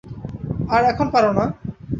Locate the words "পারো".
1.13-1.31